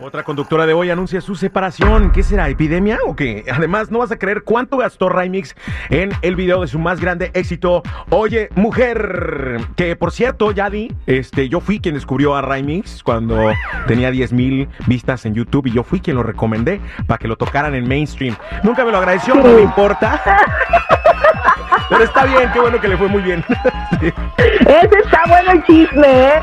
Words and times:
Otra 0.00 0.22
conductora 0.22 0.64
de 0.64 0.72
hoy 0.72 0.88
anuncia 0.88 1.20
su 1.20 1.36
separación. 1.36 2.12
¿Qué 2.12 2.22
será? 2.22 2.48
¿Epidemia 2.48 2.98
o 3.06 3.14
qué? 3.14 3.44
Además, 3.52 3.90
no 3.90 3.98
vas 3.98 4.10
a 4.10 4.18
creer 4.18 4.42
cuánto 4.42 4.78
gastó 4.78 5.10
Rymix 5.10 5.54
en 5.90 6.12
el 6.22 6.34
video 6.34 6.62
de 6.62 6.68
su 6.68 6.78
más 6.78 6.98
grande 6.98 7.30
éxito. 7.34 7.82
Oye, 8.08 8.48
mujer. 8.54 9.58
Que 9.76 9.94
por 9.94 10.10
cierto, 10.10 10.50
Yadi, 10.50 10.96
este, 11.06 11.50
yo 11.50 11.60
fui 11.60 11.78
quien 11.78 11.94
descubrió 11.94 12.34
a 12.34 12.40
Rymix 12.40 13.02
cuando 13.02 13.52
tenía 13.86 14.10
10 14.10 14.32
mil 14.32 14.66
vistas 14.86 15.26
en 15.26 15.34
YouTube 15.34 15.66
y 15.66 15.72
yo 15.72 15.82
fui 15.82 16.00
quien 16.00 16.16
lo 16.16 16.22
recomendé 16.22 16.80
para 17.06 17.18
que 17.18 17.28
lo 17.28 17.36
tocaran 17.36 17.74
en 17.74 17.86
mainstream. 17.86 18.34
Nunca 18.62 18.86
me 18.86 18.92
lo 18.92 18.96
agradeció, 18.96 19.34
no 19.34 19.52
me 19.52 19.60
importa. 19.60 20.22
Pero 21.92 22.04
está 22.04 22.24
bien, 22.24 22.50
qué 22.52 22.60
bueno 22.60 22.80
que 22.80 22.88
le 22.88 22.96
fue 22.96 23.08
muy 23.08 23.22
bien. 23.22 23.44
Ese 24.60 24.98
está 25.04 25.24
bueno 25.28 25.52
el 25.52 25.64
chisme, 25.64 26.06
¿eh? 26.06 26.40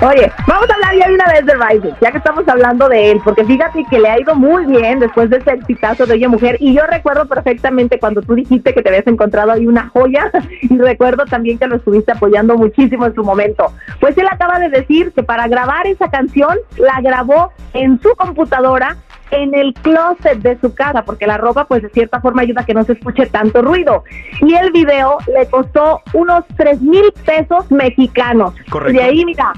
Oye, 0.00 0.32
vamos 0.46 0.70
a 0.70 0.74
hablar 0.74 0.96
ya 0.96 1.08
de 1.08 1.14
una 1.14 1.26
vez 1.26 1.44
de 1.44 1.54
Rising, 1.54 1.94
ya 2.00 2.10
que 2.10 2.18
estamos 2.18 2.48
hablando 2.48 2.88
de 2.88 3.10
él, 3.10 3.20
porque 3.22 3.44
fíjate 3.44 3.84
que 3.90 3.98
le 3.98 4.08
ha 4.08 4.18
ido 4.18 4.34
muy 4.34 4.64
bien 4.64 4.98
después 4.98 5.28
de 5.28 5.36
ese 5.36 5.52
exitazo 5.52 6.06
de 6.06 6.14
Oye 6.14 6.28
Mujer, 6.28 6.56
y 6.60 6.72
yo 6.72 6.86
recuerdo 6.86 7.26
perfectamente 7.26 7.98
cuando 7.98 8.22
tú 8.22 8.34
dijiste 8.34 8.72
que 8.72 8.82
te 8.82 8.88
habías 8.88 9.06
encontrado 9.06 9.52
ahí 9.52 9.66
una 9.66 9.88
joya, 9.88 10.30
y 10.62 10.78
recuerdo 10.78 11.26
también 11.26 11.58
que 11.58 11.66
lo 11.66 11.76
estuviste 11.76 12.12
apoyando 12.12 12.56
muchísimo 12.56 13.04
en 13.06 13.14
su 13.14 13.22
momento. 13.22 13.72
Pues 14.00 14.16
él 14.16 14.26
acaba 14.30 14.58
de 14.58 14.70
decir 14.70 15.12
que 15.12 15.22
para 15.22 15.48
grabar 15.48 15.86
esa 15.86 16.10
canción, 16.10 16.56
la 16.78 17.00
grabó 17.02 17.52
en 17.74 18.00
su 18.00 18.14
computadora 18.16 18.96
en 19.30 19.54
el 19.54 19.74
closet 19.74 20.38
de 20.38 20.58
su 20.60 20.74
casa, 20.74 21.04
porque 21.04 21.26
la 21.26 21.36
ropa 21.36 21.66
pues 21.66 21.82
de 21.82 21.90
cierta 21.90 22.20
forma 22.20 22.42
ayuda 22.42 22.62
a 22.62 22.66
que 22.66 22.74
no 22.74 22.84
se 22.84 22.92
escuche 22.92 23.26
tanto 23.26 23.62
ruido. 23.62 24.04
Y 24.40 24.54
el 24.54 24.72
video 24.72 25.18
le 25.32 25.46
costó 25.48 26.00
unos 26.12 26.44
tres 26.56 26.80
mil 26.80 27.12
pesos 27.24 27.70
mexicanos. 27.70 28.54
Correcto. 28.70 28.92
Y 28.92 28.96
de 28.96 29.02
ahí, 29.02 29.24
mira, 29.24 29.52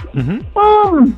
¡pum! 0.53 1.15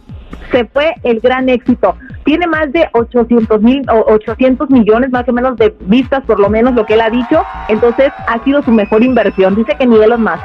se 0.51 0.65
fue 0.67 0.95
el 1.03 1.21
gran 1.21 1.49
éxito. 1.49 1.97
Tiene 2.25 2.47
más 2.47 2.73
de 2.73 2.89
800 2.93 3.61
mil 3.63 3.83
o 3.91 4.13
800 4.13 4.71
millones 4.71 5.11
más 5.11 5.29
o 5.29 5.33
menos 5.33 5.57
de 5.57 5.75
vistas, 5.81 6.23
por 6.25 6.39
lo 6.39 6.49
menos 6.49 6.75
lo 6.75 6.87
que 6.87 6.95
él 6.95 7.01
ha 7.01 7.11
dicho. 7.11 7.43
Entonces 7.69 8.13
ha 8.29 8.43
sido 8.45 8.63
su 8.63 8.71
mejor 8.71 9.03
inversión. 9.03 9.55
Dice 9.55 9.77
que 9.79 9.87
ni 9.87 9.97
Elon 9.97 10.23
Musk. 10.23 10.45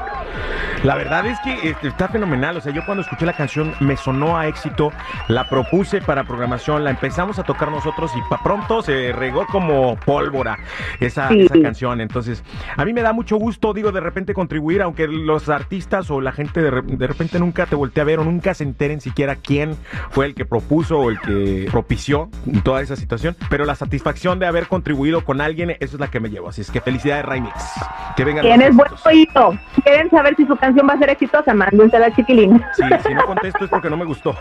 La 0.88 0.96
verdad 0.96 1.26
es 1.26 1.38
que 1.42 1.70
este, 1.72 1.90
está 1.90 2.08
fenomenal. 2.08 2.56
O 2.56 2.62
sea, 2.62 2.72
yo 2.72 2.82
cuando 2.86 3.02
escuché 3.02 3.26
la 3.26 3.34
canción 3.34 3.74
me 3.82 3.98
sonó 3.98 4.38
a 4.38 4.48
éxito, 4.48 4.94
la 5.28 5.50
propuse 5.50 6.00
para 6.00 6.24
programación, 6.24 6.86
la 6.86 6.92
empezamos 6.92 7.38
a 7.40 7.44
tocar 7.44 7.70
nosotros 7.70 8.10
y 8.16 8.22
para 8.30 8.42
pronto 8.42 8.82
se 8.82 9.12
regó 9.12 9.46
como 9.48 9.98
pólvora 9.98 10.58
esa, 11.02 11.28
Sí. 11.28 11.42
esa 11.42 11.60
canción. 11.62 12.00
Entonces, 12.00 12.42
a 12.78 12.86
mí 12.86 12.94
me 12.94 13.02
da 13.02 13.12
mucho 13.12 13.36
gusto, 13.36 13.74
digo, 13.74 13.92
de 13.92 14.00
repente 14.00 14.34
contribuir, 14.34 14.82
aunque 14.82 15.10
los 15.10 15.50
artistas 15.50 16.10
o 16.10 16.22
la 16.22 16.32
gente 16.32 16.62
de, 16.62 16.82
de 16.82 17.08
repente 17.08 17.38
nunca 17.38 17.66
te 17.66 17.76
voltea 17.76 18.04
a 18.04 18.06
ver 18.06 18.20
o 18.20 18.24
nunca 18.24 18.54
se 18.54 18.64
enteren 18.64 19.02
siquiera 19.02 19.36
quién 19.36 19.76
fue 20.12 20.26
el 20.26 20.36
que 20.36 20.46
propuso 20.46 21.00
o 21.00 21.10
el 21.10 21.20
que 21.20 21.68
propició 21.70 22.30
toda 22.64 22.82
esa 22.82 22.96
situación. 22.96 23.36
Pero 23.50 23.66
la 23.66 23.76
satisfacción 23.76 24.40
de 24.40 24.46
haber 24.46 24.68
contribuido 24.68 25.26
con 25.26 25.42
alguien, 25.42 25.72
eso 25.72 25.98
es 25.98 26.00
la 26.00 26.08
que 26.08 26.22
me 26.22 26.30
llevo. 26.30 26.48
Así 26.48 26.62
es 26.62 26.72
que 26.72 26.80
felicidades, 26.80 27.26
Remix. 27.26 27.54
Que 28.16 28.24
vengan 28.24 28.44
Tienes 28.46 28.74
buen 28.74 28.92
oído. 29.04 29.60
¿Quieren 29.84 30.10
saber 30.12 30.34
si 30.38 30.46
su 30.46 30.56
canción 30.56 30.77
va 30.84 30.94
a 30.94 30.98
ser 30.98 31.10
exitosa? 31.10 31.54
Mándensela 31.54 32.08
al 32.08 32.16
chiquilín. 32.16 32.64
Sí, 32.74 32.84
si 33.06 33.14
no 33.14 33.26
contesto 33.26 33.66
es 33.66 33.70
porque 33.70 33.90
no 33.90 33.98
me 33.98 34.06
gustó. 34.06 34.32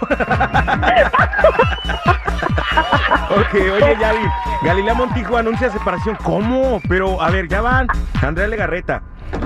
ok, 3.30 3.54
oye, 3.54 3.96
Yavi. 4.00 4.26
Galilea 4.62 4.94
Montijo 4.94 5.36
anuncia 5.36 5.70
separación. 5.70 6.16
¿Cómo? 6.22 6.80
Pero, 6.88 7.20
a 7.22 7.30
ver, 7.30 7.48
ya 7.48 7.60
van. 7.60 7.86
Andrea 8.22 8.48
Legarreta, 8.48 9.02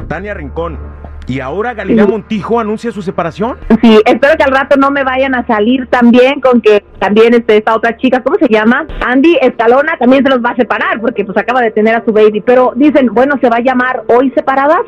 Tania 0.08 0.34
Rincón. 0.34 0.99
¿Y 1.26 1.40
ahora 1.40 1.74
Galilea 1.74 2.06
Montijo 2.06 2.58
anuncia 2.58 2.90
su 2.90 3.02
separación? 3.02 3.56
Sí, 3.80 4.00
espero 4.04 4.36
que 4.36 4.42
al 4.42 4.50
rato 4.50 4.76
no 4.76 4.90
me 4.90 5.04
vayan 5.04 5.34
a 5.34 5.46
salir 5.46 5.86
también 5.86 6.40
con 6.40 6.60
que 6.60 6.84
también 6.98 7.34
este, 7.34 7.58
esta 7.58 7.74
otra 7.74 7.96
chica, 7.96 8.22
¿cómo 8.22 8.36
se 8.36 8.48
llama? 8.48 8.86
Andy 9.00 9.38
Escalona 9.40 9.96
también 9.98 10.24
se 10.24 10.30
los 10.30 10.44
va 10.44 10.50
a 10.50 10.56
separar 10.56 11.00
porque 11.00 11.24
pues 11.24 11.36
acaba 11.38 11.60
de 11.60 11.70
tener 11.70 11.94
a 11.94 12.04
su 12.04 12.12
baby. 12.12 12.40
Pero 12.40 12.72
dicen, 12.74 13.08
bueno, 13.12 13.36
se 13.40 13.48
va 13.48 13.56
a 13.56 13.60
llamar 13.60 14.02
Hoy 14.08 14.30
Separadas. 14.30 14.82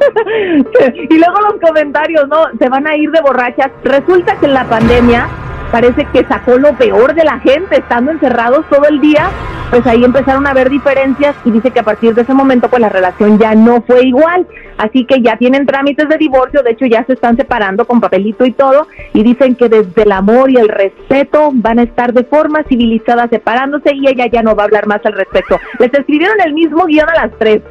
y 1.10 1.18
luego 1.18 1.40
los 1.40 1.60
comentarios, 1.60 2.28
¿no? 2.28 2.44
Se 2.58 2.68
van 2.68 2.86
a 2.86 2.96
ir 2.96 3.10
de 3.10 3.20
borrachas. 3.20 3.70
Resulta 3.84 4.36
que 4.38 4.46
en 4.46 4.54
la 4.54 4.64
pandemia 4.64 5.28
parece 5.70 6.04
que 6.12 6.24
sacó 6.24 6.58
lo 6.58 6.74
peor 6.74 7.14
de 7.14 7.24
la 7.24 7.38
gente, 7.40 7.78
estando 7.78 8.10
encerrados 8.10 8.64
todo 8.68 8.84
el 8.88 9.00
día, 9.00 9.30
pues 9.70 9.86
ahí 9.86 10.04
empezaron 10.04 10.46
a 10.46 10.50
haber 10.50 10.68
diferencias 10.68 11.36
y 11.44 11.50
dice 11.50 11.70
que 11.70 11.80
a 11.80 11.84
partir 11.84 12.14
de 12.14 12.22
ese 12.22 12.34
momento 12.34 12.68
pues 12.68 12.80
la 12.80 12.88
relación 12.88 13.38
ya 13.38 13.54
no 13.54 13.82
fue 13.82 14.04
igual, 14.04 14.46
así 14.78 15.04
que 15.06 15.22
ya 15.22 15.36
tienen 15.36 15.64
trámites 15.64 16.08
de 16.08 16.16
divorcio, 16.18 16.62
de 16.62 16.72
hecho 16.72 16.86
ya 16.86 17.04
se 17.04 17.12
están 17.12 17.36
separando 17.36 17.86
con 17.86 18.00
papelito 18.00 18.44
y 18.44 18.52
todo, 18.52 18.88
y 19.12 19.22
dicen 19.22 19.54
que 19.54 19.68
desde 19.68 20.02
el 20.02 20.12
amor 20.12 20.50
y 20.50 20.56
el 20.56 20.68
respeto 20.68 21.50
van 21.52 21.78
a 21.78 21.84
estar 21.84 22.12
de 22.12 22.24
forma 22.24 22.64
civilizada 22.64 23.28
separándose 23.28 23.94
y 23.94 24.08
ella 24.08 24.26
ya 24.26 24.42
no 24.42 24.56
va 24.56 24.64
a 24.64 24.66
hablar 24.66 24.86
más 24.86 25.04
al 25.04 25.12
respecto. 25.12 25.58
Les 25.78 25.92
escribieron 25.94 26.40
el 26.44 26.52
mismo 26.52 26.86
guion 26.86 27.08
a 27.08 27.26
las 27.26 27.38
tres. 27.38 27.62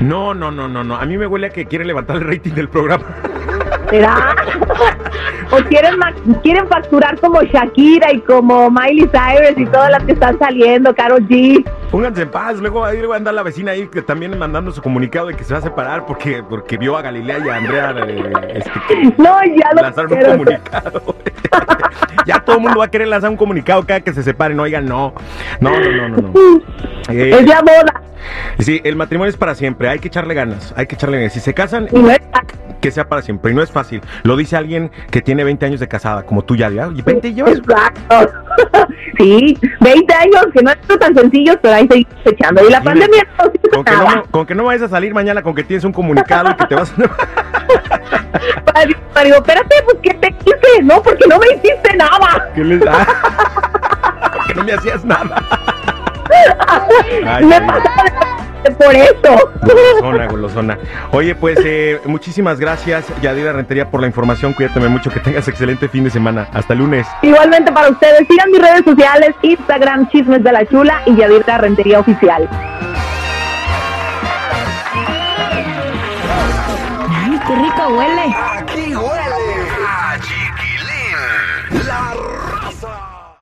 No, 0.00 0.34
no, 0.34 0.50
no, 0.50 0.68
no, 0.68 0.82
no. 0.82 0.96
A 0.96 1.04
mí 1.04 1.16
me 1.16 1.26
huele 1.26 1.48
a 1.48 1.50
que 1.50 1.66
quiere 1.66 1.84
levantar 1.84 2.16
el 2.16 2.24
rating 2.24 2.52
del 2.52 2.68
programa. 2.68 3.04
¿Será? 3.90 4.34
¿O 5.50 5.56
quieren, 5.68 5.94
quieren 6.42 6.66
facturar 6.68 7.18
como 7.20 7.42
Shakira 7.42 8.12
y 8.12 8.20
como 8.20 8.70
Miley 8.70 9.08
Cyrus 9.12 9.56
y 9.58 9.66
todas 9.66 9.90
las 9.90 10.02
que 10.04 10.12
están 10.12 10.38
saliendo, 10.38 10.94
Karol 10.94 11.20
G? 11.28 11.64
Pónganse 11.90 12.22
en 12.22 12.30
paz, 12.30 12.56
luego 12.58 12.84
ahí 12.84 13.00
va 13.02 13.14
a 13.14 13.18
andar 13.18 13.34
la 13.34 13.42
vecina 13.42 13.72
ahí 13.72 13.86
que 13.86 14.02
también 14.02 14.36
mandando 14.38 14.72
su 14.72 14.82
comunicado 14.82 15.28
de 15.28 15.34
que 15.34 15.44
se 15.44 15.52
va 15.52 15.58
a 15.60 15.62
separar 15.62 16.06
porque, 16.06 16.42
porque 16.42 16.76
vio 16.76 16.96
a 16.96 17.02
Galilea 17.02 17.38
y 17.44 17.48
a 17.48 17.56
Andrea 17.56 17.94
eh, 18.08 18.54
este, 18.54 19.14
No, 19.18 19.38
ya 19.44 19.70
lo 19.74 19.82
lanzaron 19.82 20.12
un 20.12 20.20
comunicado. 20.24 21.16
ya 22.26 22.40
todo 22.40 22.56
el 22.56 22.62
mundo 22.62 22.78
va 22.78 22.86
a 22.86 22.90
querer 22.90 23.08
lanzar 23.08 23.30
un 23.30 23.36
comunicado 23.36 23.84
cada 23.86 24.00
que 24.00 24.12
se 24.12 24.22
separen, 24.22 24.58
oigan, 24.58 24.86
no. 24.86 25.14
No, 25.60 25.70
no, 25.78 25.90
no, 25.90 26.08
no. 26.08 26.16
no. 26.32 26.62
Eh, 27.10 27.30
Es 27.38 27.46
la 27.46 27.60
boda. 27.60 28.02
sí, 28.58 28.80
el 28.82 28.96
matrimonio 28.96 29.30
es 29.30 29.36
para 29.36 29.54
siempre, 29.54 29.88
hay 29.88 29.98
que 29.98 30.08
echarle 30.08 30.34
ganas, 30.34 30.72
hay 30.76 30.86
que 30.86 30.94
echarle 30.96 31.18
ganas. 31.18 31.32
Si 31.34 31.40
se 31.40 31.54
casan, 31.54 31.86
Y 31.92 31.98
no 31.98 32.10
es- 32.10 32.20
que 32.84 32.90
sea 32.90 33.08
para 33.08 33.22
siempre, 33.22 33.50
y 33.50 33.54
no 33.54 33.62
es 33.62 33.70
fácil. 33.70 34.02
Lo 34.24 34.36
dice 34.36 34.58
alguien 34.58 34.90
que 35.10 35.22
tiene 35.22 35.42
20 35.42 35.64
años 35.64 35.80
de 35.80 35.88
casada, 35.88 36.22
como 36.24 36.44
tú 36.44 36.54
ya, 36.54 36.68
¿ya? 36.68 36.90
¿Y 36.94 37.00
20 37.00 37.32
llevas? 37.32 37.56
Exacto. 37.56 38.30
Sí, 39.16 39.56
20 39.80 40.12
años, 40.12 40.46
que 40.52 40.60
no 40.60 40.72
es 40.72 40.98
tan 40.98 41.14
sencillo, 41.14 41.56
pero 41.62 41.74
ahí 41.74 41.86
seguimos 41.88 42.14
echando. 42.24 42.66
Y 42.66 42.70
la 42.70 42.80
Dime, 42.80 42.90
pandemia 42.90 43.24
no 43.38 43.44
Con 43.70 43.84
que, 43.84 43.92
no, 43.92 44.22
con 44.30 44.44
que 44.44 44.54
no 44.56 44.64
vayas 44.64 44.82
a 44.82 44.88
salir 44.88 45.14
mañana 45.14 45.40
con 45.40 45.54
que 45.54 45.62
tienes 45.62 45.84
un 45.84 45.92
comunicado 45.92 46.50
y 46.50 46.54
que 46.56 46.66
te 46.66 46.74
vas 46.74 46.92
Digo, 48.86 48.98
digo, 49.22 49.36
espérate, 49.36 49.76
pues 49.84 49.98
¿qué 50.02 50.14
te 50.14 50.34
hice? 50.44 50.82
No, 50.82 51.00
porque 51.00 51.26
no 51.28 51.38
me 51.38 51.46
hiciste 51.46 51.96
nada. 51.96 52.50
¿Qué 52.56 52.64
les 52.64 52.80
da? 52.80 53.06
que 54.48 54.54
no 54.54 54.64
me 54.64 54.72
hacías 54.72 55.04
nada. 55.04 55.40
Ay, 57.24 57.44
me 57.46 57.60
pasaba 57.60 58.23
por 58.74 58.94
eso. 58.94 59.52
Golosona, 59.62 60.26
golosona. 60.26 60.78
Oye, 61.12 61.34
pues 61.34 61.58
eh, 61.64 62.00
muchísimas 62.04 62.60
gracias, 62.60 63.06
Yadira 63.22 63.52
Rentería, 63.52 63.90
por 63.90 64.00
la 64.00 64.06
información. 64.06 64.52
Cuídate 64.52 64.80
mucho, 64.80 65.10
que 65.10 65.20
tengas 65.20 65.48
excelente 65.48 65.88
fin 65.88 66.04
de 66.04 66.10
semana. 66.10 66.48
Hasta 66.52 66.74
lunes. 66.74 67.06
Igualmente 67.22 67.72
para 67.72 67.90
ustedes, 67.90 68.26
sigan 68.28 68.50
mis 68.50 68.60
redes 68.60 68.84
sociales, 68.84 69.30
Instagram, 69.42 70.08
Chismes 70.10 70.42
de 70.42 70.52
la 70.52 70.66
Chula 70.66 71.02
y 71.06 71.16
Yadir 71.16 71.44
la 71.46 71.58
Rentería 71.58 72.00
Oficial. 72.00 72.48
Ay, 77.10 77.40
qué 77.46 77.54
rico 77.54 77.88
huele. 77.96 78.34
Aquí 78.58 78.94
huele 78.94 79.63